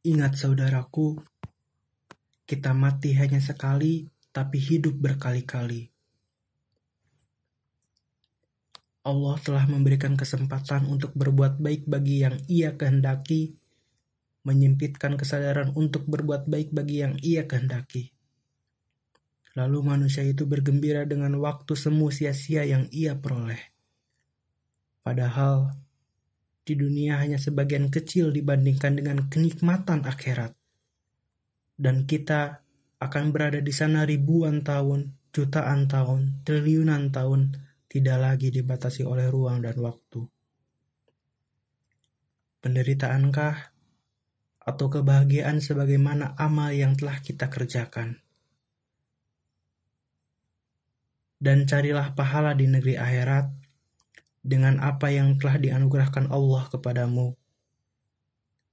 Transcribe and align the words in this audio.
Ingat 0.00 0.32
saudaraku, 0.32 1.20
kita 2.48 2.72
mati 2.72 3.12
hanya 3.20 3.36
sekali, 3.36 4.08
tapi 4.32 4.56
hidup 4.56 4.96
berkali-kali. 4.96 5.92
Allah 9.04 9.36
telah 9.44 9.68
memberikan 9.68 10.16
kesempatan 10.16 10.88
untuk 10.88 11.12
berbuat 11.12 11.60
baik 11.60 11.84
bagi 11.84 12.24
yang 12.24 12.40
Ia 12.48 12.80
kehendaki, 12.80 13.52
menyempitkan 14.48 15.20
kesadaran 15.20 15.76
untuk 15.76 16.08
berbuat 16.08 16.48
baik 16.48 16.72
bagi 16.72 17.04
yang 17.04 17.20
Ia 17.20 17.44
kehendaki. 17.44 18.16
Lalu 19.58 19.82
manusia 19.82 20.22
itu 20.22 20.46
bergembira 20.46 21.02
dengan 21.04 21.34
waktu 21.42 21.74
semu 21.74 22.08
sia-sia 22.14 22.62
yang 22.62 22.86
ia 22.94 23.18
peroleh. 23.18 23.58
Padahal 25.02 25.74
di 26.70 26.78
dunia 26.78 27.18
hanya 27.18 27.34
sebagian 27.34 27.90
kecil 27.90 28.30
dibandingkan 28.30 28.94
dengan 28.94 29.26
kenikmatan 29.26 30.06
akhirat. 30.06 30.54
Dan 31.74 32.06
kita 32.06 32.62
akan 33.02 33.34
berada 33.34 33.58
di 33.58 33.74
sana 33.74 34.06
ribuan 34.06 34.62
tahun, 34.62 35.18
jutaan 35.34 35.90
tahun, 35.90 36.46
triliunan 36.46 37.10
tahun, 37.10 37.58
tidak 37.90 38.18
lagi 38.22 38.54
dibatasi 38.54 39.02
oleh 39.02 39.26
ruang 39.26 39.66
dan 39.66 39.74
waktu. 39.82 40.30
Penderitaankah 42.62 43.56
atau 44.62 44.86
kebahagiaan 44.86 45.58
sebagaimana 45.58 46.38
amal 46.38 46.70
yang 46.70 46.94
telah 46.94 47.18
kita 47.18 47.50
kerjakan? 47.50 48.22
Dan 51.40 51.66
carilah 51.66 52.14
pahala 52.14 52.54
di 52.54 52.70
negeri 52.70 52.94
akhirat 52.94 53.69
dengan 54.40 54.80
apa 54.80 55.12
yang 55.12 55.36
telah 55.36 55.60
dianugerahkan 55.60 56.32
Allah 56.32 56.64
kepadamu. 56.72 57.36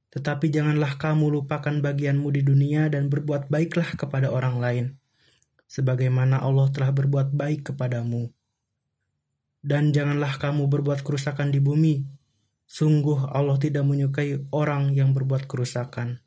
Tetapi 0.08 0.48
janganlah 0.48 0.96
kamu 0.96 1.30
lupakan 1.30 1.76
bagianmu 1.84 2.32
di 2.32 2.42
dunia 2.42 2.88
dan 2.88 3.12
berbuat 3.12 3.52
baiklah 3.52 3.94
kepada 4.00 4.32
orang 4.32 4.58
lain, 4.58 4.86
sebagaimana 5.68 6.40
Allah 6.40 6.72
telah 6.72 6.96
berbuat 6.96 7.36
baik 7.36 7.76
kepadamu. 7.76 8.32
Dan 9.60 9.92
janganlah 9.92 10.40
kamu 10.40 10.72
berbuat 10.72 11.04
kerusakan 11.04 11.52
di 11.52 11.60
bumi. 11.60 12.08
Sungguh 12.68 13.28
Allah 13.32 13.60
tidak 13.60 13.84
menyukai 13.84 14.48
orang 14.56 14.96
yang 14.96 15.12
berbuat 15.12 15.48
kerusakan. 15.48 16.24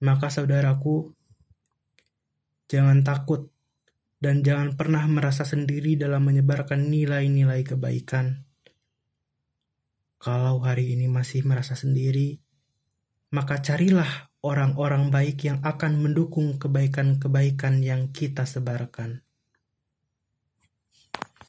Maka 0.00 0.28
saudaraku, 0.28 1.12
jangan 2.68 3.00
takut 3.00 3.48
dan 4.16 4.40
jangan 4.40 4.78
pernah 4.78 5.04
merasa 5.10 5.44
sendiri 5.44 5.98
dalam 5.98 6.24
menyebarkan 6.24 6.88
nilai-nilai 6.88 7.66
kebaikan. 7.66 8.46
Kalau 10.16 10.64
hari 10.64 10.96
ini 10.96 11.06
masih 11.10 11.44
merasa 11.44 11.76
sendiri, 11.76 12.40
maka 13.34 13.60
carilah 13.60 14.32
orang-orang 14.40 15.12
baik 15.12 15.44
yang 15.44 15.58
akan 15.60 16.00
mendukung 16.00 16.56
kebaikan-kebaikan 16.56 17.84
yang 17.84 18.14
kita 18.14 18.48
sebarkan. 18.48 19.25